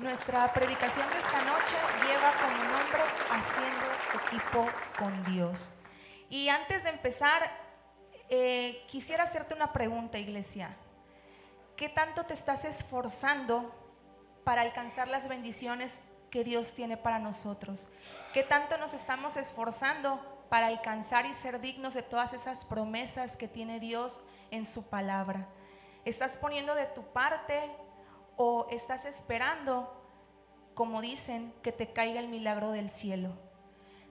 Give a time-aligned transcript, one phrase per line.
[0.00, 3.02] Nuestra predicación de esta noche lleva como nombre
[3.32, 3.84] Haciendo
[4.24, 4.64] equipo
[4.98, 5.74] con Dios.
[6.30, 7.42] Y antes de empezar,
[8.30, 10.74] eh, quisiera hacerte una pregunta, iglesia.
[11.76, 13.74] ¿Qué tanto te estás esforzando
[14.42, 17.88] para alcanzar las bendiciones que Dios tiene para nosotros?
[18.32, 23.48] ¿Qué tanto nos estamos esforzando para alcanzar y ser dignos de todas esas promesas que
[23.48, 25.46] tiene Dios en su palabra?
[26.06, 27.70] ¿Estás poniendo de tu parte
[28.42, 29.94] o estás esperando,
[30.72, 33.36] como dicen, que te caiga el milagro del cielo?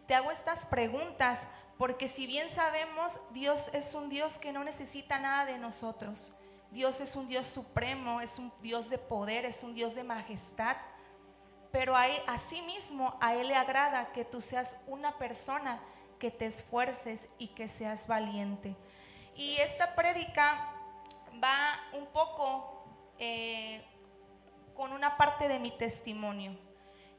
[0.06, 1.48] Te hago estas preguntas
[1.80, 6.38] porque si bien sabemos, Dios es un Dios que no necesita nada de nosotros.
[6.70, 10.78] Dios es un Dios supremo, es un Dios de poder, es un Dios de majestad.
[11.72, 12.22] Pero a él,
[12.68, 15.82] mismo a Él le agrada que tú seas una persona
[16.20, 18.76] que te esfuerces y que seas valiente.
[19.36, 20.72] Y esta prédica
[21.44, 22.86] va un poco
[23.18, 23.84] eh,
[24.80, 26.58] con una parte de mi testimonio.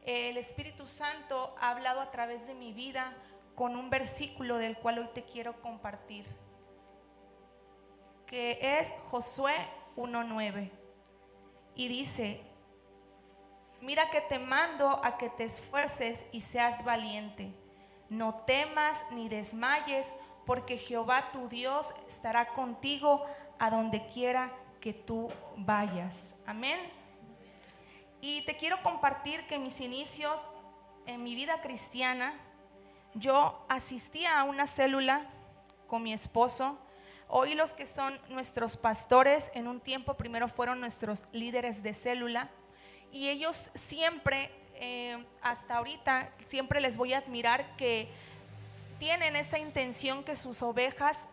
[0.06, 3.14] El Espíritu Santo ha hablado a través de mi vida
[3.54, 6.24] con un versículo del cual hoy te quiero compartir,
[8.26, 9.52] que es Josué
[9.96, 10.70] 1.9.
[11.74, 12.40] Y dice,
[13.82, 17.52] mira que te mando a que te esfuerces y seas valiente.
[18.08, 23.26] No temas ni desmayes, porque Jehová tu Dios estará contigo
[23.58, 26.42] a donde quiera que tú vayas.
[26.46, 26.99] Amén.
[28.20, 30.46] Y te quiero compartir que mis inicios
[31.06, 32.34] en mi vida cristiana,
[33.14, 35.26] yo asistía a una célula
[35.86, 36.78] con mi esposo.
[37.28, 42.50] Hoy los que son nuestros pastores, en un tiempo primero fueron nuestros líderes de célula.
[43.10, 48.08] Y ellos siempre, eh, hasta ahorita, siempre les voy a admirar que
[48.98, 51.28] tienen esa intención que sus ovejas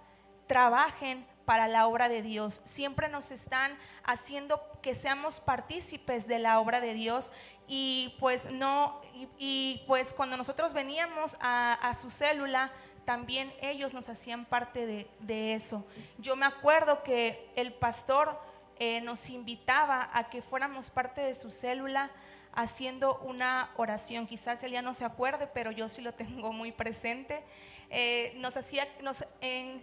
[0.47, 2.59] trabajen para la obra de Dios.
[2.65, 7.31] Siempre nos están haciendo que seamos partícipes de la obra de Dios
[7.69, 8.99] y pues no,
[9.39, 12.73] y, pues cuando nosotros veníamos a, su célula,
[13.05, 15.87] también ellos nos hacían parte de, eso.
[16.17, 18.37] Yo me acuerdo que el pastor
[18.77, 22.11] eh, nos invitaba a que fuéramos parte de su célula
[22.51, 24.27] haciendo una oración.
[24.27, 27.41] Quizás él ya no se acuerde, pero yo sí lo tengo muy presente.
[27.89, 29.23] Eh, nos hacía, nos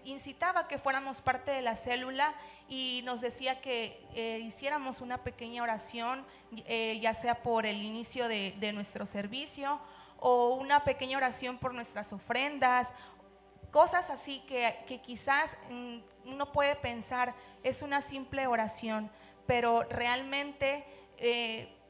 [0.04, 2.34] incitaba que fuéramos parte de la célula
[2.68, 6.26] y nos decía que eh, hiciéramos una pequeña oración,
[6.66, 9.80] eh, ya sea por el inicio de, nuestro servicio
[10.18, 12.92] o una pequeña oración por nuestras ofrendas,
[13.70, 19.10] cosas así que, que quizás mm, uno puede pensar es una simple oración,
[19.46, 20.84] pero realmente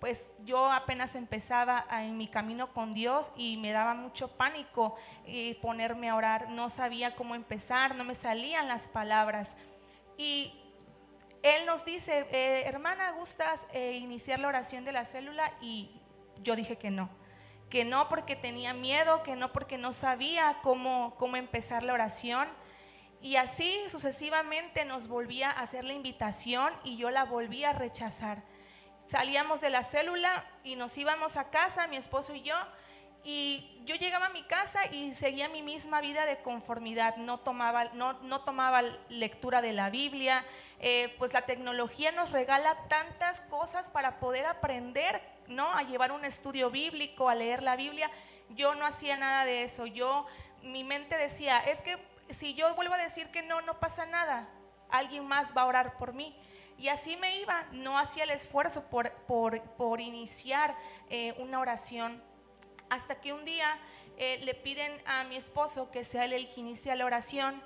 [0.05, 5.59] pues yo apenas empezaba en mi camino con Dios y me daba mucho pánico eh,
[5.63, 6.51] ponerme a orar.
[6.51, 9.57] No sabía cómo empezar, no me salían las palabras.
[10.19, 10.53] Y
[11.43, 15.51] Él nos dice, eh, hermana, ¿gustas eh, iniciar la oración de la célula?
[15.63, 15.91] Y
[16.43, 17.09] yo dije que no.
[17.71, 22.47] Que no porque tenía miedo, que no porque no sabía cómo, cómo empezar la oración.
[23.23, 28.43] Y así sucesivamente nos volvía a hacer la invitación y yo la volví a rechazar
[29.07, 32.57] salíamos de la célula y nos íbamos a casa, mi esposo y yo,
[33.25, 37.87] y yo llegaba a mi casa y seguía mi misma vida de conformidad, no tomaba,
[37.95, 40.45] no, no tomaba lectura de la Biblia,
[40.81, 45.73] eh, pues la tecnología nos regala tantas cosas para poder aprender, ¿no?
[45.73, 48.11] A llevar un estudio bíblico, a leer la Biblia.
[48.51, 50.27] Yo no hacía nada de eso, yo,
[50.63, 51.97] mi mente decía, es que
[52.29, 54.49] si yo vuelvo a decir que no, no pasa nada,
[54.91, 56.37] alguien más va a orar por mí.
[56.77, 60.77] Y así me iba, no hacía el esfuerzo por, por, iniciar
[61.09, 62.23] eh, una oración.
[62.91, 63.79] Hasta que un día
[64.19, 67.63] eh, le piden a mi esposo que sea él el que inicie la oración.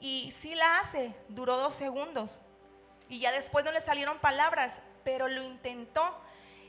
[0.00, 2.40] Y sí la hace, duró dos segundos.
[3.08, 6.16] Y ya después no le salieron palabras, pero lo intentó.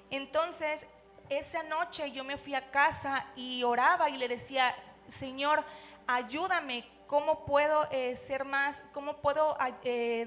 [0.10, 0.88] Entonces,
[1.30, 4.76] esa noche yo me fui a casa y oraba y le decía,
[5.08, 5.64] Señor,
[6.06, 9.58] ayúdame, ¿cómo puedo eh, ser más, cómo puedo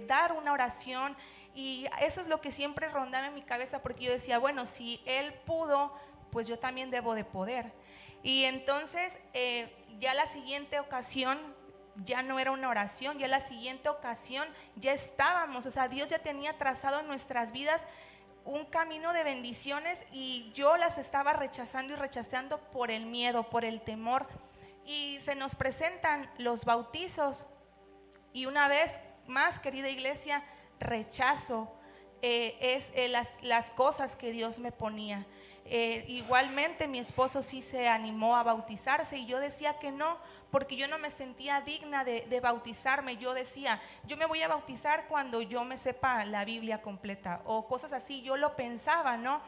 [0.06, 1.16] dar una oración
[1.56, 5.00] y eso es lo que siempre rondaba en mi cabeza porque yo decía, bueno, si
[5.06, 5.90] él pudo,
[6.30, 7.72] pues yo también debo de poder.
[8.22, 11.38] Y entonces eh, ya la siguiente ocasión
[12.04, 16.18] ya no era una oración, ya la siguiente ocasión ya estábamos, o sea, Dios ya
[16.18, 17.86] tenía trazado en nuestras vidas
[18.44, 23.64] un camino de bendiciones y yo las estaba rechazando y rechazando por el miedo, por
[23.64, 24.26] el temor.
[24.84, 27.46] Y se nos presentan los bautizos
[28.34, 30.44] y una vez más, querida iglesia,
[30.80, 31.72] rechazo
[32.22, 35.26] eh, es eh, las, cosas que Dios me ponía.
[35.64, 40.16] Eh, igualmente mi esposo sí se animó a bautizarse y yo decía que no,
[40.50, 43.16] porque yo no me sentía digna de, de, bautizarme.
[43.16, 47.66] Yo decía, yo me voy a bautizar cuando yo me sepa la Biblia completa o
[47.66, 48.22] cosas así.
[48.22, 49.40] Yo lo pensaba, ¿no?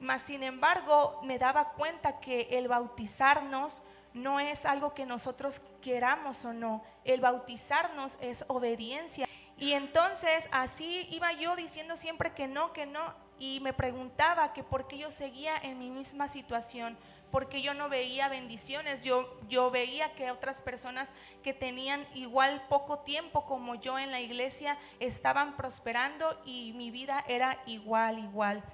[0.00, 3.82] Mas sin embargo, me daba cuenta que el bautizarnos
[4.14, 6.82] no es algo que nosotros queramos o no.
[7.04, 9.28] El bautizarnos es obediencia.
[9.60, 13.14] Y entonces así iba yo diciendo siempre que no, que no.
[13.38, 16.96] Y me preguntaba que por qué yo seguía en mi misma situación,
[17.30, 21.12] porque yo no veía bendiciones, yo, yo veía que otras personas
[21.42, 27.22] que tenían igual poco tiempo como yo en la iglesia estaban prosperando y mi vida
[27.28, 28.64] era igual, igual.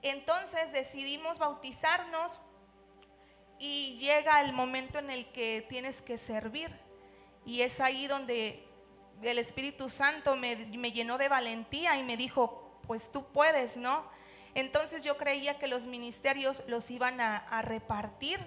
[0.00, 2.40] Entonces decidimos bautizarnos
[3.58, 6.70] y llega el momento en el que tienes que servir.
[7.44, 8.65] Y es ahí donde
[9.22, 10.56] el Espíritu Santo me,
[10.92, 14.04] llenó de valentía y me dijo, pues tú puedes, ¿no?
[14.54, 18.40] Entonces yo creía que los ministerios los iban a, repartir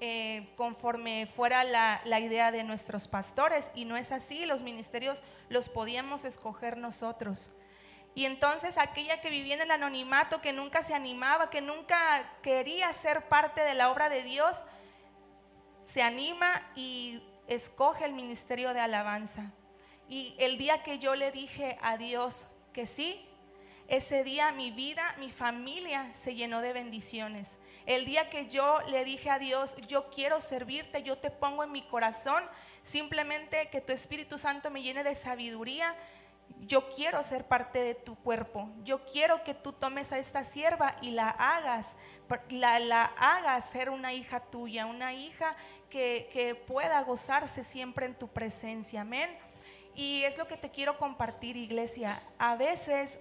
[0.00, 5.22] eh, conforme fuera la, la, idea de nuestros pastores y no es así, los ministerios
[5.48, 7.50] los podíamos escoger nosotros.
[8.14, 12.90] Y entonces aquella que vivía en el anonimato, que nunca se animaba, que nunca quería
[12.94, 14.64] ser parte de la obra de Dios,
[15.84, 19.52] se anima y escoge el ministerio de alabanza.
[20.08, 23.26] Y el día que yo le dije a Dios que sí,
[23.88, 27.58] ese día mi vida, mi familia se llenó de bendiciones.
[27.86, 31.70] El día que yo le dije a Dios, yo quiero servirte, yo te pongo en
[31.70, 32.42] mi corazón,
[32.82, 35.94] simplemente que tu Espíritu Santo me llene de sabiduría,
[36.60, 40.96] yo quiero ser parte de tu cuerpo, yo quiero que tú tomes a esta sierva
[41.00, 41.94] y la hagas,
[42.50, 45.56] la, hagas ser una hija tuya, una hija
[45.88, 49.30] que pueda gozarse siempre en tu presencia, amén.
[49.96, 52.22] Y es lo que te quiero compartir, iglesia.
[52.38, 53.18] A veces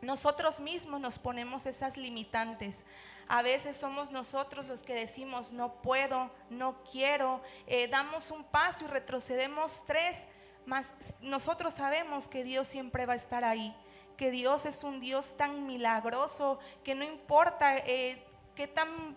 [0.00, 2.86] nosotros mismos nos ponemos esas limitantes.
[3.28, 8.84] A veces somos nosotros los que decimos, no puedo, no quiero, eh, damos un paso
[8.84, 10.28] y retrocedemos tres
[10.66, 13.74] mas nosotros sabemos que Dios siempre va a estar ahí,
[14.16, 18.24] que Dios es un Dios tan milagroso, que no importa eh,
[18.54, 19.16] qué, tan,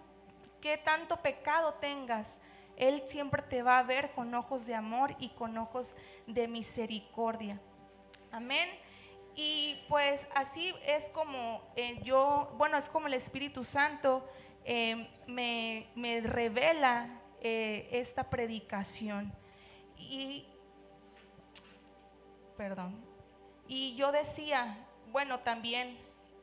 [0.61, 2.41] qué tanto pecado tengas,
[2.77, 5.95] Él siempre te va a ver con ojos de amor y con ojos
[6.27, 7.59] de misericordia.
[8.31, 8.69] Amén.
[9.35, 14.27] Y pues así es como eh, yo, bueno, es como el Espíritu Santo
[14.65, 19.31] eh, me, me, revela esta predicación.
[19.95, 20.47] Y
[22.57, 22.99] perdón.
[23.67, 24.77] Y yo decía,
[25.11, 25.97] bueno, también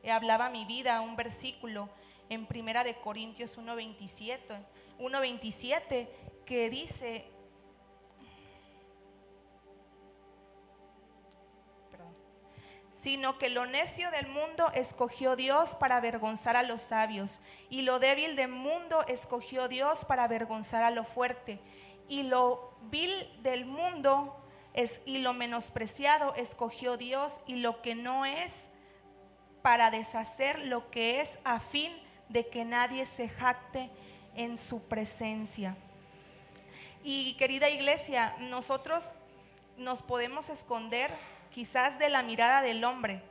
[0.09, 1.89] hablaba mi vida, un versículo
[2.29, 4.39] en Primera de Corintios 1.27,
[4.99, 6.07] 1.27
[6.45, 7.25] que dice,
[12.89, 17.39] sino que lo necio del mundo escogió Dios para avergonzar a los sabios,
[17.69, 21.59] y lo débil del mundo escogió Dios para avergonzar a lo fuerte,
[22.07, 23.11] y lo vil
[23.43, 24.35] del mundo
[24.73, 28.69] es, y lo menospreciado escogió Dios y lo que no es
[29.61, 31.91] para deshacer lo que es a fin
[32.29, 33.89] de que nadie se jacte
[34.35, 35.77] en su presencia.
[37.07, 39.11] Y querida iglesia, nosotros
[39.77, 41.11] nos podemos esconder
[41.51, 43.21] quizás de la mirada del hombre,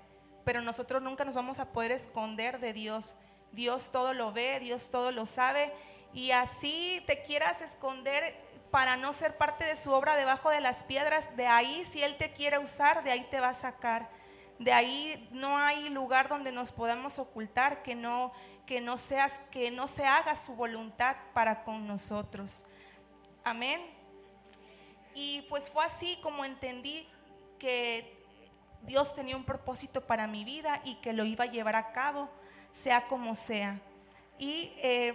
[0.45, 3.17] pero nosotros nunca nos vamos a poder esconder de Dios.
[3.51, 5.73] Dios todo lo ve, Dios todo lo sabe.
[6.13, 8.37] Y así te quieras esconder
[8.71, 12.17] para no ser parte de su obra debajo de las piedras, de ahí si Él
[12.17, 14.09] te quiere usar, de ahí te va a sacar.
[14.61, 18.33] De ahí no hay lugar donde nos podamos ocultar que no,
[18.67, 22.67] que no, seas, que no se haga su voluntad para con nosotros.
[23.45, 23.81] Amén.
[25.15, 27.07] Y pues fue así como entendí
[27.59, 28.25] que
[28.83, 32.29] Dios tenía un propósito para mi vida y que lo iba a llevar a cabo,
[32.71, 33.81] sea como sea.
[34.39, 35.15] Y eh,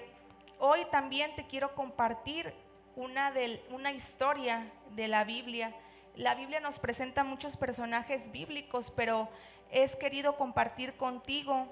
[0.59, 2.53] hoy también te quiero compartir
[2.95, 3.33] una,
[3.71, 5.75] una historia de la Biblia.
[6.15, 9.29] La Biblia nos presenta muchos personajes bíblicos, pero
[9.71, 11.67] es querido compartir contigo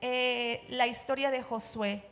[0.00, 2.04] eh, la historia de Josué.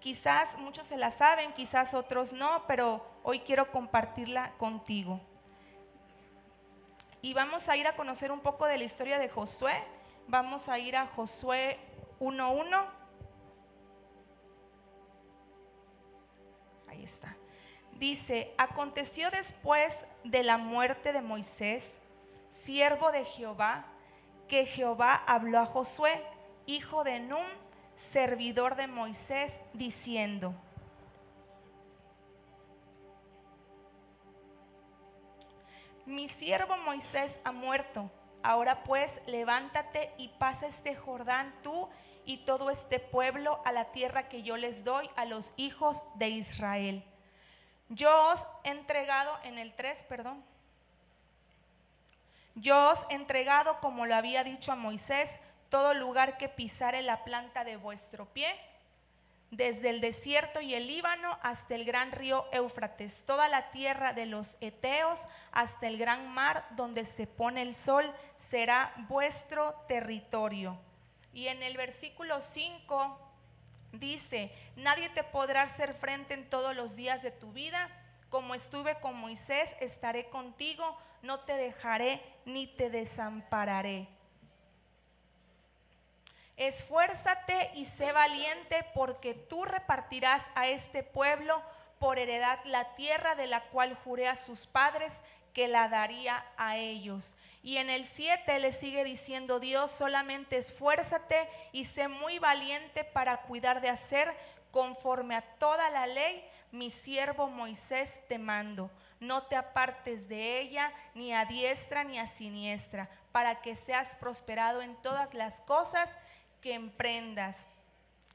[0.00, 5.20] Quizás muchos se la saben, quizás otros no, pero hoy quiero compartirla contigo.
[7.20, 9.74] Y vamos a ir a conocer un poco de la historia de Josué.
[10.28, 11.78] Vamos a ir a Josué
[12.20, 12.98] 1.1
[17.08, 17.36] está.
[17.92, 21.98] Dice, aconteció después de la muerte de Moisés,
[22.50, 23.86] siervo de Jehová,
[24.46, 26.22] que Jehová habló a Josué,
[26.66, 27.46] hijo de Nun,
[27.98, 30.54] servidor de Moisés, diciendo,
[36.06, 38.10] mi siervo Moisés ha muerto,
[38.42, 41.88] ahora pues levántate y pasa este Jordán tú
[42.24, 46.28] y todo este pueblo a la tierra que yo les doy a los hijos de
[46.28, 47.04] Israel.
[47.88, 50.44] Yo os he entregado en el 3, perdón.
[52.54, 57.24] Yo os he entregado, como lo había dicho a Moisés, todo lugar que pisare la
[57.24, 58.48] planta de vuestro pie,
[59.50, 64.26] desde el desierto y el Líbano hasta el gran río Éufrates, toda la tierra de
[64.26, 70.78] los Eteos hasta el gran mar donde se pone el sol, será vuestro territorio.
[71.32, 73.18] Y en el versículo 5
[73.92, 77.88] dice, nadie te podrá hacer frente en todos los días de tu vida,
[78.28, 84.08] como estuve con Moisés, estaré contigo, no te dejaré ni te desampararé.
[86.58, 91.62] Esfuérzate y sé valiente porque tú repartirás a este pueblo
[92.00, 95.20] por heredad la tierra de la cual juré a sus padres
[95.54, 97.36] que la daría a ellos.
[97.62, 103.42] Y en el 7 le sigue diciendo Dios, solamente esfuérzate y sé muy valiente para
[103.42, 104.36] cuidar de hacer
[104.72, 108.90] conforme a toda la ley, mi siervo Moisés te mando.
[109.20, 114.82] No te apartes de ella ni a diestra ni a siniestra, para que seas prosperado
[114.82, 116.18] en todas las cosas
[116.60, 117.66] que emprendas.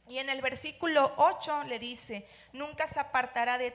[0.08, 3.72] Y en el versículo 8 le dice, nunca se apartará de,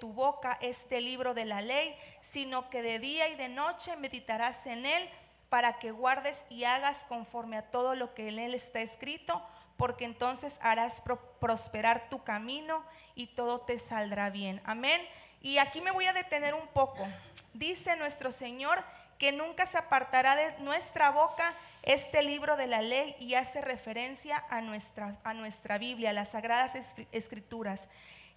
[0.00, 4.66] tu boca este libro de la ley, sino que de día y de noche meditarás
[4.66, 5.08] en él
[5.48, 9.44] para que guardes y hagas conforme a todo lo que en él está escrito,
[9.76, 11.02] porque entonces harás
[11.40, 12.84] prosperar tu camino
[13.16, 14.62] y todo te saldrá bien.
[14.64, 15.00] Amén.
[15.40, 17.04] Y aquí me voy a detener un poco.
[17.52, 18.82] Dice nuestro Señor
[19.22, 24.44] que nunca se apartará de nuestra boca este libro de la ley y hace referencia
[24.50, 26.72] a nuestra, a nuestra Biblia, a las sagradas
[27.12, 27.88] escrituras.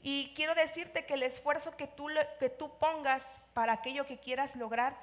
[0.03, 4.55] Y quiero decirte que el esfuerzo que tú, que tú pongas para aquello que quieras
[4.55, 4.95] lograr,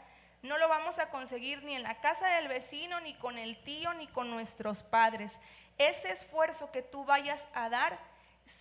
[0.42, 3.92] no lo vamos a conseguir ni en la casa del vecino, ni con el tío,
[3.94, 5.32] ni con nuestros padres.
[5.78, 7.98] Ese esfuerzo que tú vayas a dar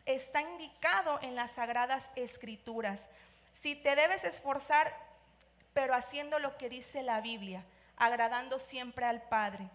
[0.08, 3.10] está indicado en las sagradas escrituras.
[3.54, 5.11] Si te debes esforzar,
[5.74, 7.64] pero haciendo lo que dice la Biblia,
[7.98, 9.70] agradando siempre al Padre.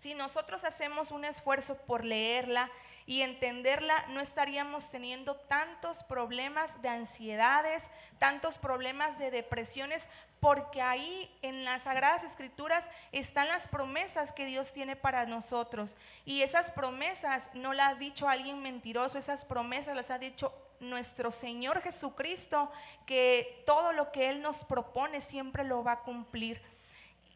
[0.00, 2.70] Si nosotros hacemos un esfuerzo por leerla
[3.04, 7.84] y entenderla, no estaríamos teniendo tantos problemas de ansiedades,
[8.18, 10.08] tantos problemas de depresiones,
[10.40, 15.96] porque ahí en las Sagradas Escrituras están las promesas que Dios tiene para nosotros.
[16.24, 21.30] Y esas promesas no las ha dicho alguien mentiroso, esas promesas las ha dicho nuestro
[21.30, 22.70] Señor Jesucristo,
[23.06, 26.60] que todo lo que Él nos propone siempre lo va a cumplir.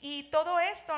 [0.05, 0.93] Y todo esto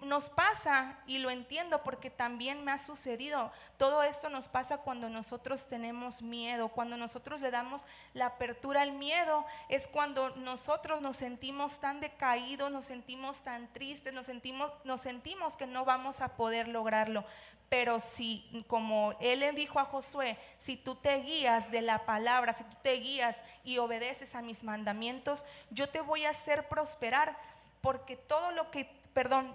[0.00, 5.10] nos pasa, y lo entiendo porque también me ha sucedido, todo esto nos pasa cuando
[5.10, 11.16] nosotros tenemos miedo, cuando nosotros le damos la apertura al miedo, es cuando nosotros nos
[11.16, 16.34] sentimos tan decaídos, nos sentimos tan tristes, nos sentimos, nos sentimos que no vamos a
[16.34, 17.26] poder lograrlo.
[17.68, 22.54] Pero si, como él le dijo a Josué, si tú te guías de la palabra,
[22.54, 27.36] si tú te guías y obedeces a mis mandamientos, yo te voy a hacer prosperar
[27.82, 29.54] porque todo lo que, perdón,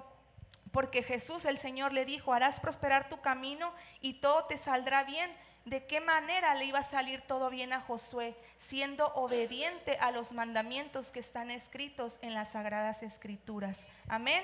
[0.71, 5.31] porque Jesús el Señor le dijo, harás prosperar tu camino y todo te saldrá bien.
[5.65, 8.35] ¿De qué manera le iba a salir todo bien a Josué?
[8.57, 13.87] Siendo obediente a los mandamientos que están escritos en las sagradas escrituras.
[14.09, 14.43] Amén.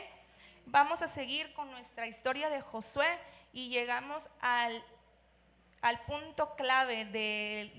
[0.68, 3.08] Vamos a seguir con nuestra historia de Josué
[3.54, 4.84] y llegamos al,
[5.82, 7.72] al punto clave de,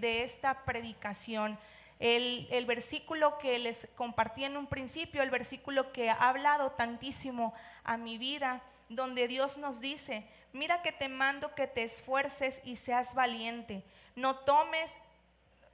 [0.00, 1.58] de esta predicación.
[1.98, 7.54] El, versículo que les compartí en un principio, el versículo que ha hablado tantísimo
[7.84, 12.76] a mi vida, donde Dios nos dice, mira que te mando que te esfuerces y
[12.76, 13.82] seas valiente,
[14.14, 14.92] no tomes,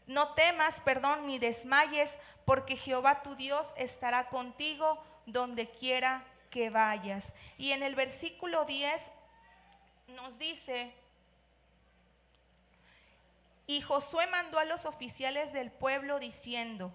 [0.07, 7.35] no temas, perdón, ni desmayes, porque Jehová tu Dios estará contigo donde quiera que vayas.
[7.59, 9.11] Y en el versículo 10
[10.13, 10.95] nos dice,
[13.67, 16.93] y Josué mandó a los oficiales del pueblo diciendo,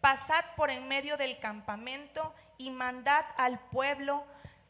[0.00, 4.24] pasad por en medio del campamento y mandad al pueblo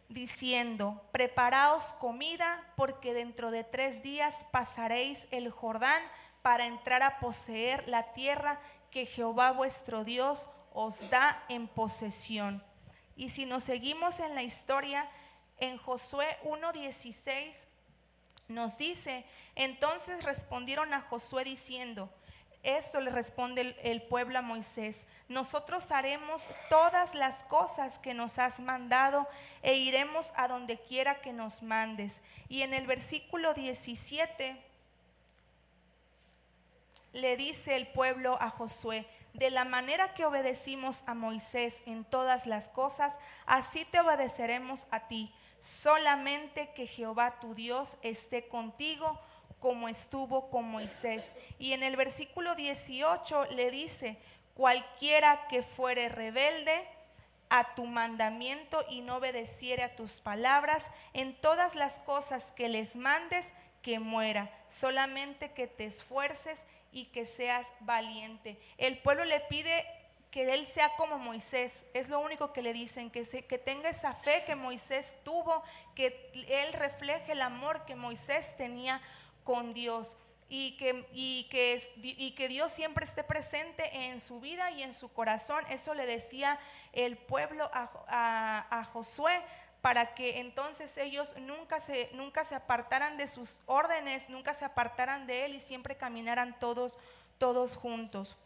[0.08, 6.02] diciendo, preparaos comida, porque dentro de tres días pasaréis el Jordán
[6.42, 8.60] para entrar a poseer la tierra
[8.90, 12.62] que Jehová vuestro Dios os da en posesión.
[13.16, 15.08] Y si nos seguimos en la historia,
[15.58, 17.66] en Josué 1.16
[18.48, 22.10] nos dice, entonces respondieron a Josué diciendo,
[22.62, 28.60] esto le responde el, pueblo a Moisés, nosotros haremos todas las cosas que nos has
[28.60, 29.26] mandado
[29.62, 32.20] e iremos a donde quiera que nos mandes.
[32.48, 34.62] Y en el versículo 17
[37.14, 42.46] le dice el pueblo a Josué, de la manera que obedecimos a Moisés en todas
[42.46, 49.20] las cosas, así te obedeceremos a ti solamente que Jehová tu Dios esté contigo
[49.60, 51.36] como estuvo con Moisés.
[51.60, 54.18] Y en el versículo 18 le dice,
[54.54, 56.84] cualquiera que fuere rebelde
[57.48, 62.96] a tu mandamiento y no obedeciere a tus palabras, en todas las cosas que les
[62.96, 63.46] mandes,
[63.82, 64.50] que muera.
[64.66, 68.58] Solamente que te esfuerces y que seas valiente.
[68.78, 69.84] El pueblo le pide
[70.30, 74.14] que él sea como Moisés, es lo único que le dicen, que, que tenga esa
[74.14, 75.62] fe que Moisés tuvo,
[75.94, 79.02] que él refleje el amor que Moisés tenía
[79.44, 80.16] con Dios
[80.54, 84.92] y que, y que, y que Dios siempre esté presente en su vida y en
[84.92, 85.64] su corazón.
[85.70, 86.60] Eso le decía
[86.92, 89.42] el pueblo a, a, Josué
[89.82, 95.26] para que entonces ellos nunca se, nunca se apartaran de sus órdenes, nunca se apartaran
[95.26, 97.00] de él y siempre caminaran todos,
[97.36, 98.36] todos juntos.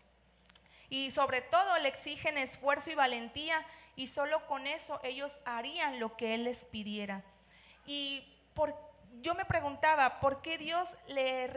[0.88, 3.64] Y sobre todo le exigen esfuerzo y valentía
[3.96, 7.22] y solo con eso ellos harían lo que él les pidiera.
[7.86, 8.74] Y por,
[9.20, 11.48] yo me preguntaba, ¿por qué Dios le,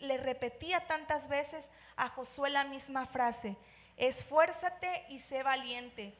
[0.00, 3.56] le repetía tantas veces a Josué la misma frase?
[3.96, 6.12] Esfuérzate y sé valiente.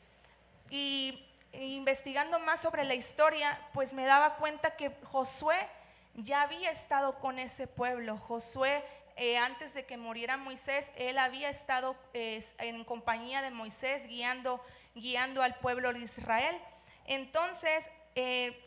[0.70, 5.56] Y investigando más sobre la historia, pues me daba cuenta que Josué
[6.14, 8.16] ya había estado con ese pueblo.
[8.16, 8.84] Josué,
[9.16, 15.42] eh, antes de que muriera Moisés, él había estado en compañía de Moisés guiando, guiando
[15.42, 16.58] al pueblo de Israel.
[17.06, 18.58] Entonces, eh,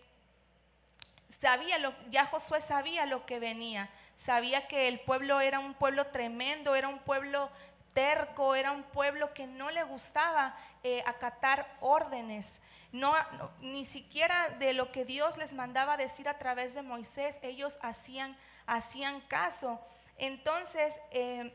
[1.30, 6.08] sabía lo, ya Josué sabía lo que venía, sabía que el pueblo era un pueblo
[6.08, 7.50] tremendo, era un pueblo
[7.94, 12.62] terco, era un pueblo que no le gustaba eh, acatar órdenes.
[12.96, 13.14] No,
[13.60, 18.38] ni siquiera de lo que Dios les mandaba decir a través de Moisés, ellos hacían,
[18.68, 19.82] hacían caso.
[20.18, 21.54] Entonces, eh,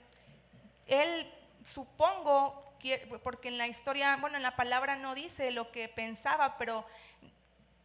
[0.87, 1.33] él
[1.65, 2.63] supongo,
[3.23, 6.85] porque en la historia, bueno, en la palabra no dice lo que pensaba, pero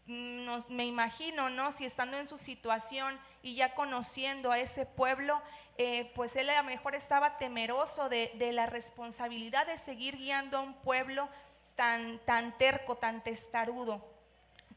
[0.05, 1.71] me imagino, ¿no?
[1.71, 5.41] Si estando en su situación y ya conociendo a ese pueblo,
[5.77, 10.61] eh, pues él a lo mejor estaba temeroso de, la responsabilidad de seguir guiando a
[10.61, 11.27] un pueblo
[11.75, 14.05] tan, tan terco, tan testarudo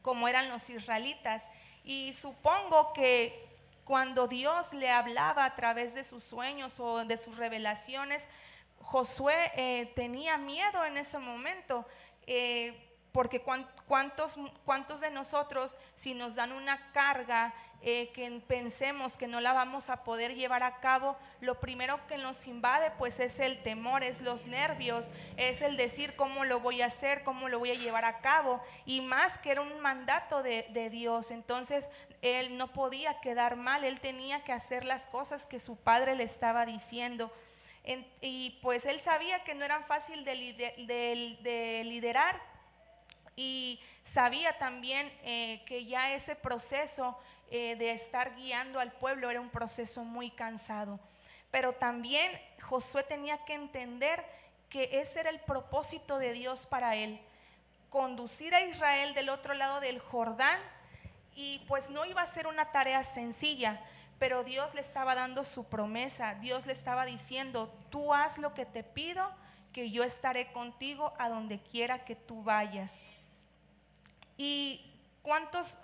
[0.01, 1.43] como eran los israelitas.
[1.83, 3.47] Y supongo que
[3.85, 8.27] cuando Dios le hablaba a través de sus sueños o de sus revelaciones,
[8.81, 11.85] Josué eh, tenía miedo en ese momento.
[12.27, 19.27] Eh, porque cuántos, cuántos de nosotros, si nos dan una carga eh, que pensemos que
[19.27, 23.39] no la vamos a poder llevar a cabo, lo primero que nos invade pues es
[23.39, 27.59] el temor, es los nervios, es el decir cómo lo voy a hacer, cómo lo
[27.59, 31.89] voy a llevar a cabo, y más que era un mandato de, Dios, entonces
[32.21, 36.23] él no podía quedar mal, él tenía que hacer las cosas que su padre le
[36.23, 37.31] estaba diciendo.
[38.21, 40.35] y pues él sabía que no eran fácil de,
[41.41, 42.41] de liderar,
[43.39, 47.17] y sabía también eh, que ya ese proceso
[47.51, 50.99] eh, de estar guiando al pueblo era un proceso muy cansado.
[51.51, 52.31] Pero también
[52.61, 54.23] Josué tenía que entender
[54.69, 57.19] que ese era el propósito de Dios para él,
[57.89, 60.59] conducir a Israel del otro lado del Jordán
[61.35, 63.81] y pues no iba a ser una tarea sencilla,
[64.19, 68.65] pero Dios le estaba dando su promesa, Dios le estaba diciendo, tú haz lo que
[68.65, 69.31] te pido,
[69.73, 73.01] que yo estaré contigo a donde quiera que tú vayas.
[74.37, 74.85] ¿Y
[75.21, 75.77] cuántos,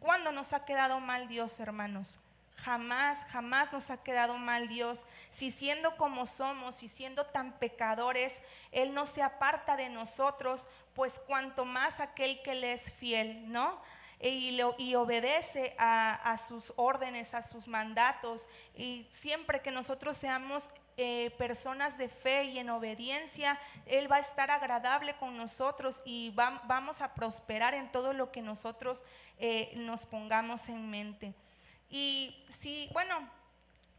[0.00, 2.18] cuándo nos ha quedado mal Dios, hermanos?
[2.56, 5.06] Jamás, jamás nos ha quedado mal Dios.
[5.30, 11.18] Si siendo como somos y siendo tan pecadores, Él no se aparta de nosotros, pues
[11.18, 13.80] cuanto más aquel que le es fiel, ¿no?
[14.20, 18.46] Y, y obedece a, sus órdenes, a sus mandatos.
[18.74, 20.68] Y siempre que nosotros seamos
[21.02, 26.30] eh, personas de fe y en obediencia, Él va a estar agradable con nosotros y
[26.34, 29.02] vamos a prosperar en todo lo que nosotros
[29.38, 31.32] eh, nos pongamos en mente.
[31.88, 33.26] Y si, bueno,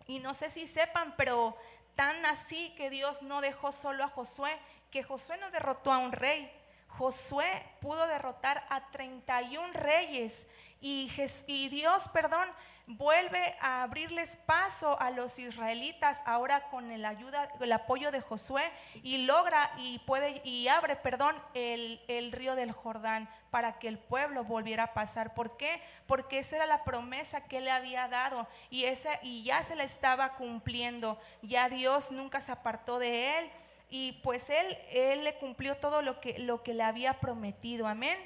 [0.06, 1.58] y no sé si sepan, pero
[1.96, 4.56] tan así que Dios no dejó solo a Josué,
[4.92, 6.52] que Josué no derrotó a un rey.
[6.88, 10.46] Josué pudo derrotar a 31 reyes
[10.82, 12.48] y Dios, perdón,
[12.98, 18.64] vuelve a abrirles paso a los israelitas ahora con el ayuda, el apoyo de Josué
[19.04, 23.98] y logra y puede y abre, perdón, el, el, río del Jordán para que el
[23.98, 25.34] pueblo volviera a pasar.
[25.34, 25.82] ¿Por qué?
[26.08, 29.84] Porque esa era la promesa que le había dado y esa y ya se le
[29.84, 31.20] estaba cumpliendo.
[31.42, 33.52] Ya Dios nunca se apartó de él
[33.90, 37.88] y pues él él le cumplió todo lo que lo que le había prometido.
[37.88, 38.18] Amén.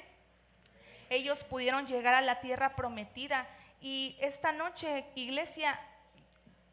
[1.08, 3.46] Ellos pudieron llegar a la tierra prometida
[3.80, 5.78] y esta noche, iglesia,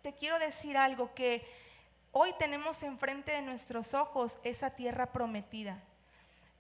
[0.02, 1.46] te quiero decir algo que
[2.12, 5.82] hoy tenemos enfrente de nuestros ojos esa tierra prometida.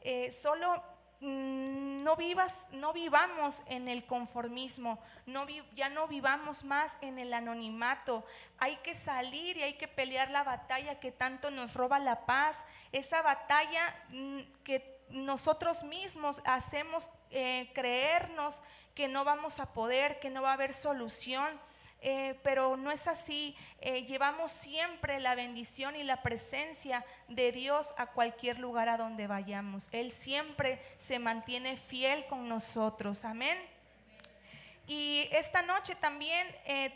[0.01, 0.83] Eh, solo
[1.21, 7.33] mm, no vivas, no vivamos en el conformismo, no ya no vivamos más en el
[7.33, 8.25] anonimato.
[8.57, 12.65] Hay que salir y hay que pelear la batalla que tanto nos roba la paz,
[12.91, 18.61] esa batalla mm, que nosotros mismos hacemos eh, creernos
[18.93, 21.47] que no vamos a poder, que no va a haber solución.
[22.05, 23.55] Eh, pero no es así.
[23.79, 29.25] Eh, llevamos siempre la bendición y la presencia de Dios a cualquier lugar a donde
[29.25, 29.87] vayamos.
[29.93, 33.23] Él siempre se mantiene fiel con nosotros.
[33.23, 33.57] Amén.
[34.85, 36.45] Y esta noche también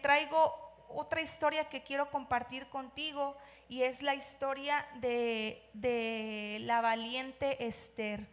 [0.02, 3.38] traigo otra historia que quiero compartir contigo
[3.70, 8.26] y es la historia de, la valiente Esther.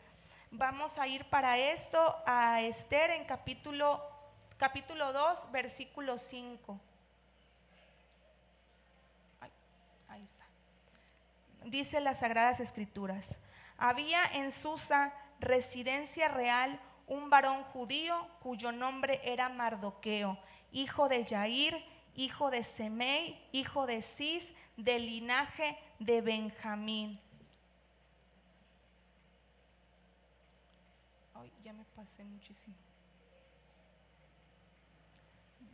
[0.56, 4.00] Vamos a ir para esto a Esther en capítulo,
[4.56, 6.80] capítulo 2, versículo 5.
[10.06, 10.44] ahí está.
[11.64, 13.40] Dice las Sagradas Escrituras,
[13.78, 20.38] había en Susa, residencia real, un varón judío cuyo nombre era Mardoqueo,
[20.70, 27.20] hijo de Jair, hijo de Semei, hijo de Cis, del linaje de Benjamín.
[31.34, 32.76] Ay, ya me pasé muchísimo.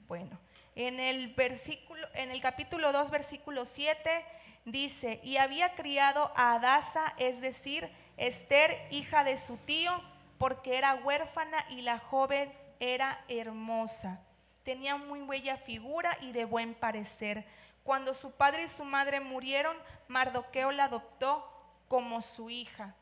[0.06, 0.38] Bueno,
[0.74, 4.24] en el versículo, en el capítulo 2, versículo 7,
[4.64, 9.92] dice, y había criado a Adasa, es decir, Esther, hija de su tío,
[10.38, 14.20] porque era huérfana y la joven era hermosa.
[14.62, 17.44] Tenía muy bella figura y de buen parecer
[17.82, 19.76] cuando su padre y su madre murieron,
[20.08, 21.44] Mardoqueo la adoptó
[21.88, 22.94] como su hija.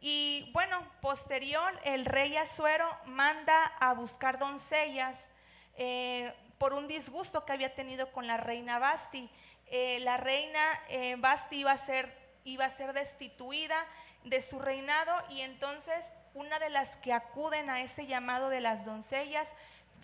[0.00, 5.30] Y bueno, posterior, el rey Azuero manda a buscar doncellas
[5.76, 9.30] eh, por un disgusto que había tenido con la reina Basti.
[9.68, 13.86] Eh, la reina eh, Basti iba a, ser, iba a ser destituida
[14.24, 18.84] de su reinado y entonces una de las que acuden a ese llamado de las
[18.84, 19.54] doncellas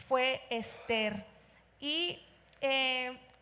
[0.08, 1.26] fue Esther.
[1.80, 2.22] Y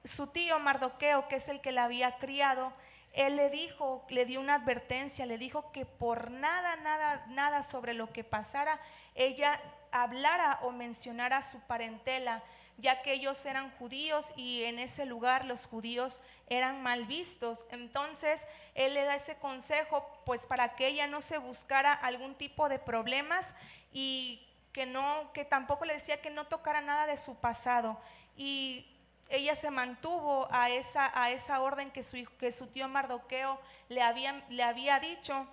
[0.04, 2.72] su tío Mardoqueo, que es el que la había criado,
[3.12, 7.94] él le dijo, le dio una advertencia, le dijo que por nada, nada, nada sobre
[7.94, 8.80] lo que pasara,
[9.14, 12.42] ella hablara o mencionara su parentela,
[12.78, 17.66] ya que ellos eran judíos y en ese lugar los judíos eran mal vistos.
[17.70, 18.40] Entonces,
[18.74, 22.78] él le da ese consejo, pues para que ella no se buscara algún tipo de
[22.78, 23.54] problemas
[23.92, 28.00] y que no, que tampoco le decía que no tocara nada de su pasado
[28.36, 28.86] y
[29.30, 34.02] ella se mantuvo a esa, a esa orden que su, que su tío Mardoqueo le
[34.02, 35.46] había, le había dicho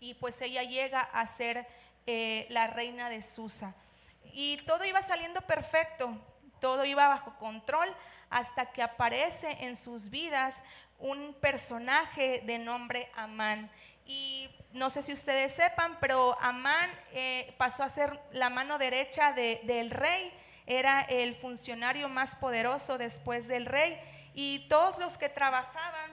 [0.00, 1.66] y pues ella llega a ser
[2.06, 3.74] eh, la reina de Susa.
[4.32, 6.16] Y todo iba saliendo perfecto,
[6.60, 7.94] todo iba bajo control
[8.30, 10.62] hasta que aparece en sus vidas
[10.98, 13.70] un personaje de nombre Amán.
[14.06, 19.32] Y no sé si ustedes sepan, pero Amán eh, pasó a ser la mano derecha
[19.32, 20.32] del rey
[20.78, 23.98] era el funcionario más poderoso después del rey
[24.34, 26.10] y todos los que trabajaban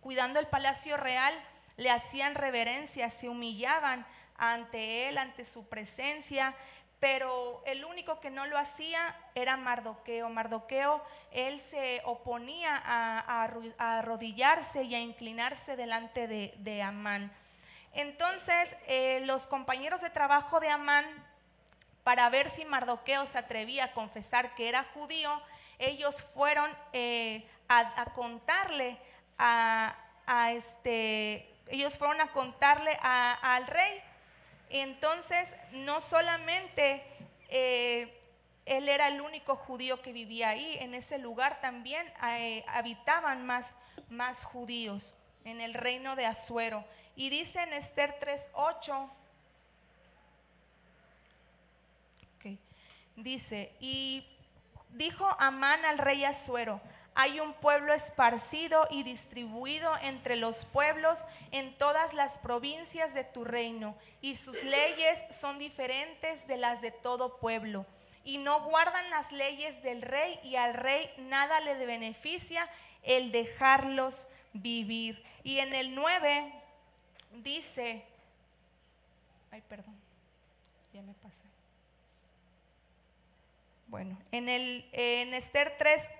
[0.00, 1.34] cuidando el palacio real
[1.76, 6.54] le hacían reverencia, se humillaban ante él, ante su presencia,
[7.00, 10.28] pero el único que no lo hacía era Mardoqueo.
[10.28, 13.44] Mardoqueo, él se oponía a,
[13.78, 17.32] arrodillarse y a inclinarse delante de, Amán.
[17.92, 21.04] Entonces, eh, los compañeros de trabajo de Amán
[22.08, 25.42] para ver si Mardoqueo se atrevía a confesar que era judío,
[25.78, 28.96] ellos fueron eh, a, contarle
[29.36, 29.94] a,
[30.52, 34.00] este, ellos fueron a contarle al rey.
[34.70, 37.04] Entonces, no solamente
[37.50, 38.18] eh,
[38.64, 43.74] él era el único judío que vivía ahí, en ese lugar también eh, habitaban más,
[44.08, 45.12] más judíos
[45.44, 46.86] en el reino de Azuero.
[47.16, 49.10] Y dice en Esther 3:8
[53.22, 54.26] dice, y
[54.90, 56.80] dijo Amán al rey Asuero,
[57.14, 63.44] hay un pueblo esparcido y distribuido entre los pueblos en todas las provincias de tu
[63.44, 67.86] reino, y sus leyes son diferentes de las de todo pueblo.
[68.24, 72.68] Y no guardan las leyes del rey, y al rey nada le beneficia
[73.02, 75.24] el dejarlos vivir.
[75.42, 76.52] Y en el 9
[77.32, 78.04] dice,
[79.50, 79.96] ay, perdón,
[80.92, 81.46] ya me pasé.
[83.88, 86.10] Bueno, en, el, en Esther 3,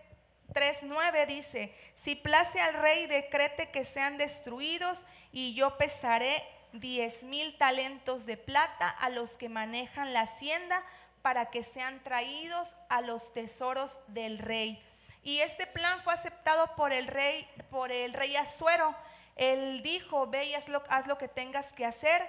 [0.54, 7.58] 3.9 dice, si place al rey decrete que sean destruidos y yo pesaré diez mil
[7.58, 10.82] talentos de plata a los que manejan la hacienda
[11.20, 14.82] para que sean traídos a los tesoros del rey.
[15.22, 18.94] Y este plan fue aceptado por el rey, por el rey Azuero.
[19.36, 22.26] Él dijo, ve y haz lo, haz lo que tengas que hacer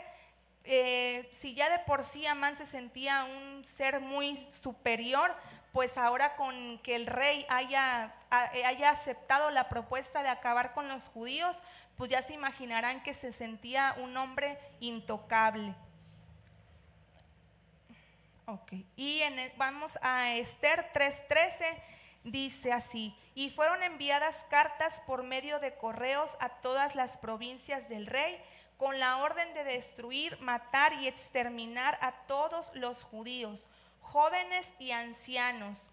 [0.63, 5.35] eh, si ya de por sí Amán se sentía un ser muy superior,
[5.71, 11.09] pues ahora con que el rey haya, haya aceptado la propuesta de acabar con los
[11.09, 11.63] judíos,
[11.95, 15.75] pues ya se imaginarán que se sentía un hombre intocable.
[18.45, 21.65] Ok, y en, e, vamos a Esther 3:13,
[22.23, 28.07] dice así, y fueron enviadas cartas por medio de correos a todas las provincias del
[28.07, 28.41] rey
[28.79, 33.67] con la orden de destruir, matar y exterminar a todos los judíos
[33.99, 35.91] jóvenes y ancianos,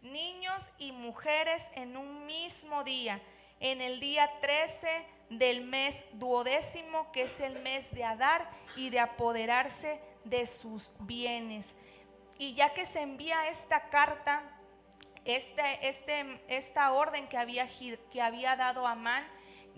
[0.00, 3.20] niños y mujeres en un mismo día,
[3.58, 9.00] en el día 13 del mes duodécimo, que es el mes de Adar, y de
[9.00, 11.74] apoderarse de sus bienes.
[12.38, 14.44] Y ya que se envía esta carta,
[15.24, 17.68] este, este, esta orden que había,
[18.12, 19.26] que había dado Amán,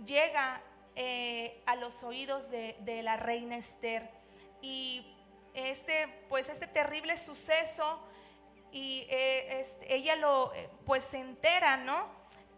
[0.05, 0.61] llega
[0.97, 4.11] eh, a los oídos de, la reina Esther.
[4.61, 5.07] Y
[5.55, 8.03] este, pues este terrible suceso
[8.73, 12.09] y eh, ella lo, eh, pues se entera, ¿no?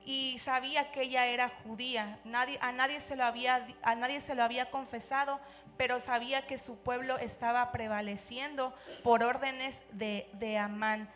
[0.04, 2.18] Y sabía que ella era judía.
[2.60, 5.40] A, nadie se lo había, a nadie se lo había confesado,
[5.76, 11.08] pero sabía que su pueblo estaba prevaleciendo por órdenes de, de Amán.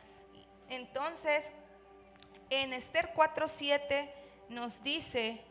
[0.69, 1.53] Entonces,
[2.51, 4.11] en Esther 4.7
[4.49, 5.45] nos dice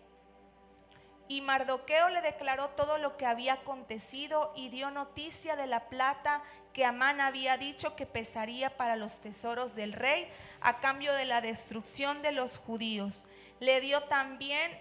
[1.27, 6.43] y Mardoqueo le declaró todo lo que había acontecido y dio noticia de la plata
[6.73, 10.29] que Amán había dicho que pesaría para los tesoros del rey
[10.61, 13.25] a cambio de la destrucción de los judíos.
[13.59, 14.77] Le dio también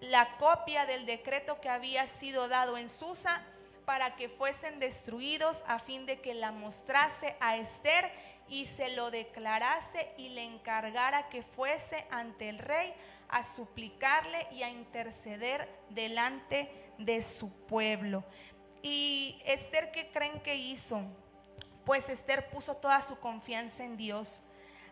[0.00, 3.42] la copia del decreto que había sido dado en Susa
[3.84, 8.10] para que fuesen destruidos a fin de que la mostrase a Esther
[8.50, 12.92] y se lo declarase y le encargara que fuese ante el rey
[13.28, 18.24] a suplicarle y a interceder delante de su pueblo.
[18.82, 21.00] ¿Y Esther qué creen que hizo?
[21.84, 24.42] Pues Esther puso toda su confianza en Dios.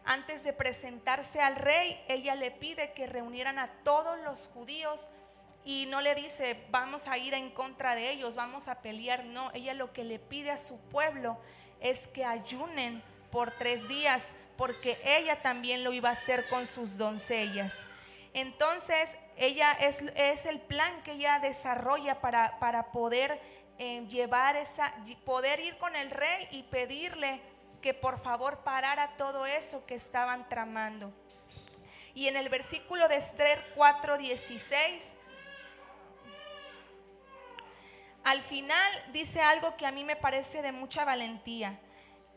[0.05, 5.11] Antes de presentarse al rey, ella le pide que reunieran a todos los judíos
[5.64, 9.25] y no le dice, vamos a ir en contra de ellos, vamos a pelear.
[9.25, 11.38] No, ella lo que le pide a su pueblo
[11.81, 16.99] es que ayunen por tres días, porque ella también lo iba a hacer con sus
[16.99, 17.87] doncellas.
[18.35, 23.41] Entonces, ella es, el plan que ella desarrolla para, para poder
[23.79, 24.93] eh, llevar esa,
[25.25, 27.41] poder ir con el rey y pedirle
[27.81, 31.12] que por favor parara todo eso que estaban tramando.
[32.14, 35.14] Y en el versículo de Esther 4:16,
[38.25, 41.79] al final dice algo que a mí me parece de mucha valentía.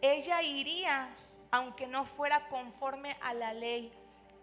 [0.01, 1.09] Ella iría
[1.51, 3.91] aunque no fuera conforme a la ley.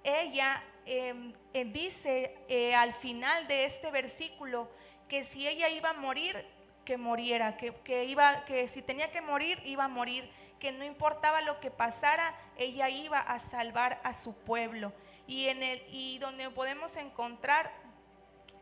[0.05, 4.71] Ella Em, eh, dice eh, al final de este versículo
[5.07, 6.47] que si ella iba a morir,
[6.87, 11.43] que muriera, que, iba, que si tenía que morir, iba a morir, que no importaba
[11.43, 14.95] lo que pasara, ella iba a salvar a su pueblo.
[15.27, 17.71] Y, en el, y donde podemos encontrar,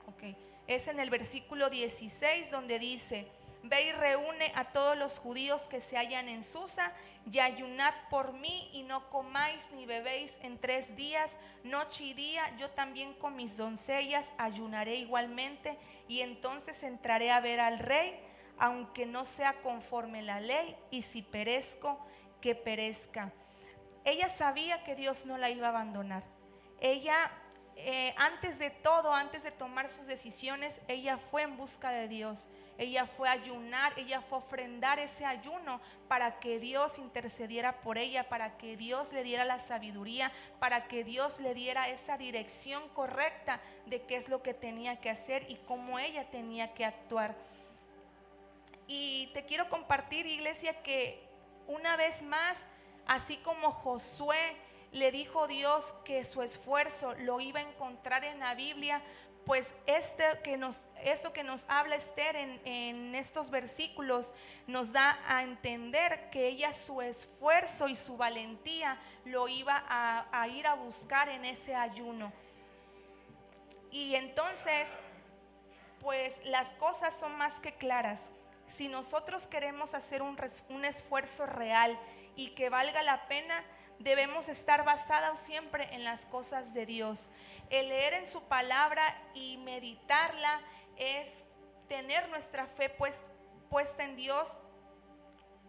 [0.09, 3.29] okay, es en el versículo 16 donde dice,
[3.69, 6.93] ve y reúne a todos los judíos que se hallan en Susa
[7.31, 12.57] y ayunad por mí y no comáis ni bebéis en tres días, noche y día,
[12.57, 18.19] yo también con mis doncellas ayunaré igualmente y entonces entraré a ver al rey,
[18.59, 21.99] aunque no sea conforme la ley, y si perezco,
[22.41, 23.33] que perezca.
[24.05, 26.23] Ella sabía que Dios no la iba a abandonar.
[26.81, 27.31] Ella,
[27.75, 32.47] eh, antes de todo, antes de tomar sus decisiones, ella fue en busca de Dios
[32.79, 37.97] ella fue a ayunar, ella fue a ofrendar ese ayuno para que Dios intercediera por
[37.97, 42.89] ella, para que Dios le diera la sabiduría, para que Dios le diera esa dirección
[42.91, 47.35] correcta de qué es lo que tenía que hacer y cómo ella tenía que actuar.
[48.87, 51.27] Y te quiero compartir, iglesia, que
[51.67, 52.65] una vez más,
[53.07, 54.57] así como Josué
[54.93, 59.03] le dijo Dios que su esfuerzo lo iba a encontrar en la Biblia,
[59.47, 60.25] pues este
[61.05, 64.35] esto que nos habla Esther en, estos versículos
[64.67, 70.67] nos da a entender que ella su esfuerzo y su valentía lo iba a, ir
[70.67, 72.33] a buscar en ese ayuno.
[73.93, 74.89] Y entonces,
[76.01, 78.33] pues las cosas son más que claras.
[78.67, 81.97] Si nosotros queremos hacer un esfuerzo real
[82.35, 83.65] y que valga la pena,
[83.99, 87.31] debemos estar basados siempre en las cosas de Dios.
[87.71, 89.03] El leer en su palabra
[89.35, 90.61] y meditarla
[90.97, 91.45] es
[91.89, 93.21] tener nuestra fe pues,
[93.69, 94.57] puesta en Dios.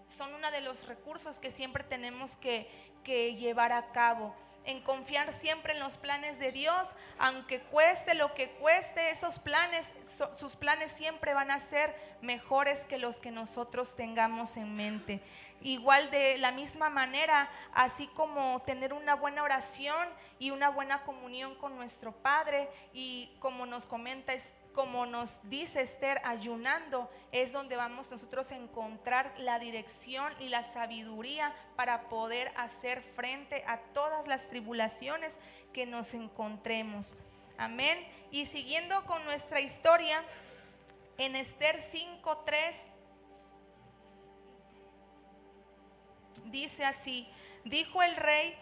[0.07, 2.69] Son uno de los recursos que siempre tenemos que,
[3.05, 4.35] llevar a cabo.
[4.67, 9.89] En confiar siempre en los planes de Dios, aunque cueste lo que cueste, esos planes,
[10.35, 15.23] sus planes siempre van a ser mejores que los que nosotros tengamos en mente.
[15.61, 21.55] Igual de la misma manera, así como tener una buena oración y una buena comunión
[21.55, 24.33] con nuestro Padre y como nos comenta
[24.77, 30.61] como nos dice Esther, ayunando es donde vamos nosotros a encontrar la dirección y la
[30.61, 35.39] sabiduría para poder hacer frente a todas las tribulaciones
[35.73, 37.15] que nos encontremos.
[37.57, 37.97] Amén.
[38.29, 40.23] Y siguiendo con nuestra historia,
[41.17, 42.75] en Esther 5.3
[46.51, 47.27] dice así,
[47.65, 48.53] dijo el rey,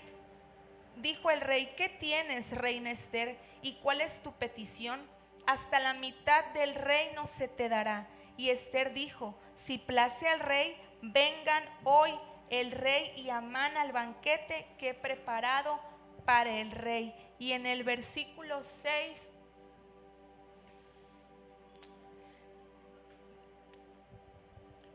[0.96, 3.38] dijo el rey, ¿qué tienes, reina Esther?
[3.62, 5.14] ¿Y cuál es tu petición?
[5.48, 8.08] Hasta la mitad del reino se te dará.
[8.38, 12.12] Y Esther dijo, si place al rey, vengan hoy
[12.50, 15.80] el rey y Amán al banquete que he preparado
[16.26, 17.16] para el rey.
[17.40, 19.32] Y en el versículo 6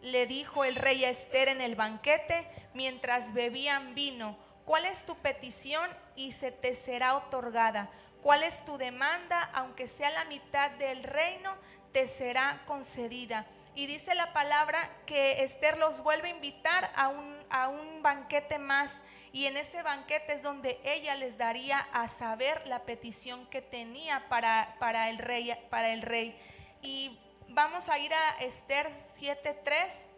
[0.02, 5.16] le dijo el rey a Esther en el banquete mientras bebían vino, ¿cuál es tu
[5.16, 5.88] petición?
[6.16, 7.90] Y se te será otorgada
[8.22, 9.50] ¿Cuál es tu demanda?
[9.54, 11.56] Aunque sea la mitad del reino,
[11.92, 13.46] te será concedida.
[13.74, 18.58] Y dice la palabra que Esther los vuelve a invitar a un, a un banquete
[18.58, 19.02] más.
[19.32, 24.28] Y en ese banquete es donde ella les daría a saber la petición que tenía
[24.28, 26.38] para, para, el, rey, para el rey.
[26.82, 30.08] Y vamos a ir a Esther 7.3.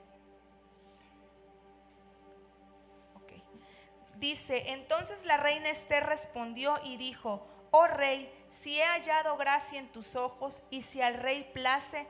[4.17, 9.89] Dice, entonces la reina Esther respondió y dijo, oh rey, si he hallado gracia en
[9.89, 12.07] tus ojos y si al rey place,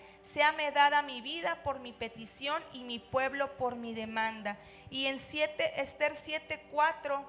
[0.56, 4.58] me dada mi vida por mi petición y mi pueblo por mi demanda.
[4.90, 7.24] Y en 7, Esther 7:4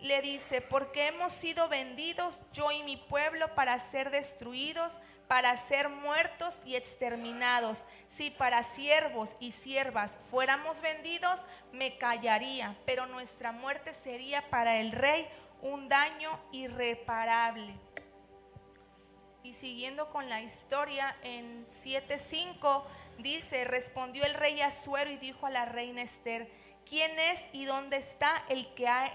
[0.00, 4.98] le dice, porque hemos sido vendidos yo y mi pueblo para ser destruidos,
[5.28, 7.84] para ser muertos y exterminados.
[8.08, 14.92] Si para siervos y siervas fuéramos vendidos, me callaría, pero nuestra muerte sería para el
[14.92, 15.28] rey
[15.62, 17.74] un daño irreparable.
[19.42, 22.84] Y siguiendo con la historia, en 7.5
[23.18, 26.52] dice, respondió el rey Azuero y dijo a la reina Esther,
[26.84, 29.10] ¿quién es y dónde está el que ha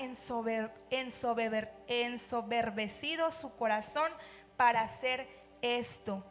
[0.89, 4.11] ensoberbecido su corazón
[4.57, 5.29] para hacer
[5.61, 6.25] esto?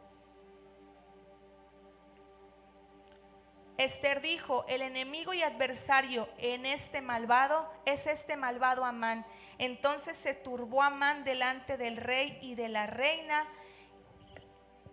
[3.77, 9.25] Esther dijo, el enemigo y adversario en este malvado es este malvado Amán.
[9.57, 13.45] Entonces se turbó Amán delante del rey y de la reina.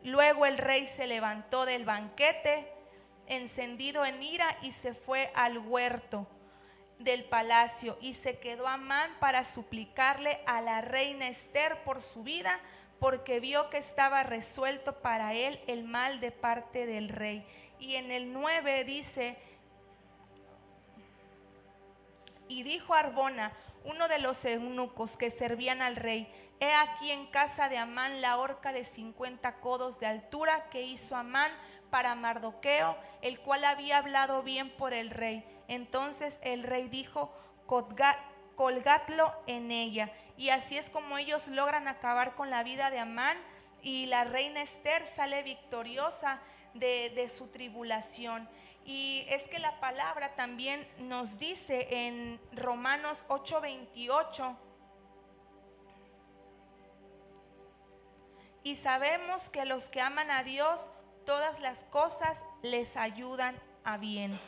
[0.03, 2.73] Luego el rey se levantó del banquete,
[3.29, 6.27] encendido en ira, y se fue al huerto
[6.99, 12.61] del palacio y se quedó Amán para suplicarle a la reina Esther por su vida,
[12.99, 17.47] porque vio que estaba resuelto para él el mal de parte del rey
[17.83, 19.37] y en el 9 dice,
[22.47, 23.53] y dijo Arbona,
[23.85, 28.37] uno de los eunucos que servían al rey, he aquí en casa de Amán la
[28.37, 31.51] horca de 50 codos de altura que hizo Amán
[31.91, 35.45] para Mardoqueo, el cual había hablado bien por el rey.
[35.67, 37.35] Entonces el rey dijo,
[37.67, 40.13] colgadlo en ella.
[40.37, 43.37] Y así es como ellos logran acabar con la vida de Amán
[43.83, 46.41] y la reina Esther sale victoriosa
[46.75, 48.49] de, su tribulación.
[48.85, 54.57] Y es que la palabra también nos dice en Romanos 8:28,
[58.65, 60.89] y sabemos que los que aman a Dios,
[61.27, 64.39] todas las cosas les ayudan a bien.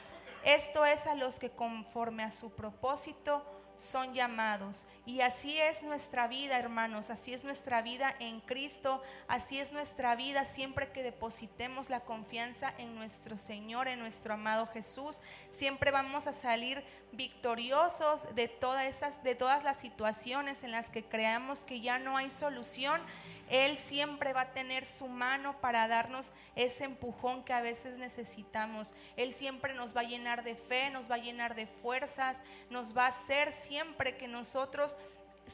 [0.45, 3.45] Esto es a los que conforme a su propósito
[3.77, 4.87] son llamados.
[5.07, 10.17] Y así es nuestra vida, hermanos, así es nuestra vida en Cristo, así es nuestra
[10.17, 15.21] vida siempre que depositemos la confianza en nuestro Señor, en nuestro amado Jesús.
[15.51, 16.83] Siempre vamos a salir
[17.13, 22.17] victoriosos de todas esas de todas las situaciones en las que creamos que ya no
[22.17, 23.01] hay solución
[23.49, 28.95] él siempre va a tener su mano para darnos ese empujón que a veces necesitamos.
[29.17, 32.97] Él siempre nos va a llenar de fe, nos va a llenar de fuerzas, nos
[32.97, 34.97] va a hacer siempre que nosotros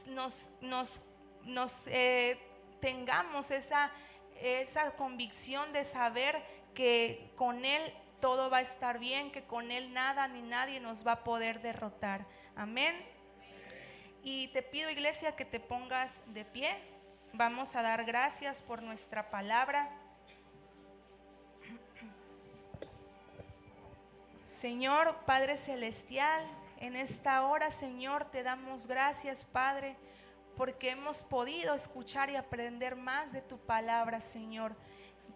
[0.06, 1.00] nos, nos,
[1.44, 2.38] nos eh,
[2.80, 3.90] tengamos esa,
[4.40, 6.42] esa convicción de saber
[6.74, 11.06] que con Él todo va a estar bien, que con Él nada ni nadie nos
[11.06, 12.24] va a poder derrotar.
[12.54, 12.94] Amén.
[14.22, 16.76] Y te pido, iglesia, que te pongas de pie.
[17.32, 19.88] Vamos a dar gracias por nuestra palabra.
[24.46, 26.44] Señor Padre Celestial,
[26.78, 29.96] En esta hora, Señor, te damos gracias, Padre,
[30.56, 34.74] porque hemos podido escuchar y aprender más de tu palabra, Señor.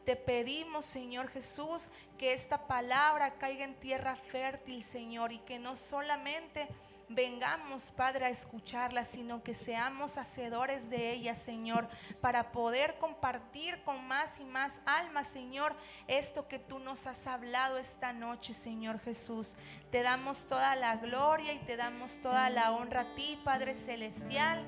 [0.04, 5.76] Te pedimos, Señor Jesús, que esta palabra caiga en tierra fértil, Señor, y que no
[5.76, 6.66] solamente
[7.08, 11.88] vengamos, Padre, a escucharla, sino que seamos hacedores de ella, Señor,
[12.20, 15.74] para poder compartir con más y más almas, Señor,
[16.08, 19.56] esto que tú nos has hablado esta noche, Señor Jesús.
[19.90, 24.64] Te damos toda la gloria y te damos toda la honra a ti, Padre Celestial.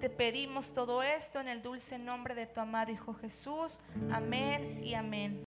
[0.00, 3.80] Te pedimos todo esto en el dulce nombre de tu amado Hijo Jesús.
[4.12, 5.42] Amén y amén.